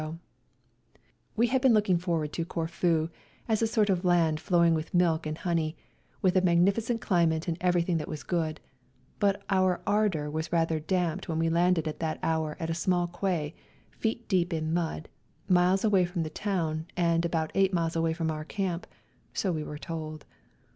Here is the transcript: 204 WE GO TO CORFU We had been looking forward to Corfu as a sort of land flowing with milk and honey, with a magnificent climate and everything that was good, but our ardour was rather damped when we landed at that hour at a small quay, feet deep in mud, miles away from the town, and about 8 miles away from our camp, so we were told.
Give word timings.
204 0.01 0.17
WE 0.17 0.17
GO 0.17 0.17
TO 0.17 0.97
CORFU 0.97 1.37
We 1.37 1.47
had 1.53 1.61
been 1.61 1.73
looking 1.75 1.97
forward 1.99 2.33
to 2.33 2.43
Corfu 2.45 3.09
as 3.47 3.61
a 3.61 3.67
sort 3.67 3.91
of 3.91 4.03
land 4.03 4.39
flowing 4.39 4.73
with 4.73 4.95
milk 4.95 5.27
and 5.27 5.37
honey, 5.37 5.77
with 6.23 6.35
a 6.35 6.41
magnificent 6.41 7.01
climate 7.01 7.47
and 7.47 7.55
everything 7.61 7.97
that 7.99 8.07
was 8.07 8.23
good, 8.23 8.59
but 9.19 9.43
our 9.51 9.79
ardour 9.85 10.27
was 10.27 10.51
rather 10.51 10.79
damped 10.79 11.29
when 11.29 11.37
we 11.37 11.49
landed 11.49 11.87
at 11.87 11.99
that 11.99 12.17
hour 12.23 12.57
at 12.59 12.71
a 12.71 12.73
small 12.73 13.05
quay, 13.07 13.53
feet 13.91 14.27
deep 14.27 14.51
in 14.51 14.73
mud, 14.73 15.07
miles 15.47 15.83
away 15.83 16.03
from 16.03 16.23
the 16.23 16.31
town, 16.31 16.87
and 16.97 17.23
about 17.23 17.51
8 17.53 17.71
miles 17.71 17.95
away 17.95 18.13
from 18.13 18.31
our 18.31 18.43
camp, 18.43 18.87
so 19.35 19.51
we 19.51 19.63
were 19.63 19.77
told. 19.77 20.25